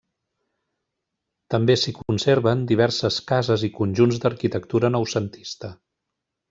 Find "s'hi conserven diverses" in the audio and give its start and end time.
1.81-3.21